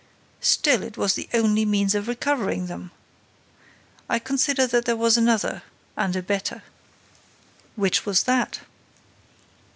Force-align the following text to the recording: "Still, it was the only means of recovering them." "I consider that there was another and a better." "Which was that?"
"Still, 0.39 0.81
it 0.81 0.97
was 0.97 1.13
the 1.13 1.29
only 1.31 1.63
means 1.63 1.93
of 1.93 2.07
recovering 2.07 2.65
them." 2.65 2.89
"I 4.09 4.17
consider 4.17 4.65
that 4.65 4.85
there 4.85 4.95
was 4.95 5.15
another 5.15 5.61
and 5.95 6.15
a 6.15 6.23
better." 6.23 6.63
"Which 7.75 8.03
was 8.03 8.23
that?" 8.23 8.61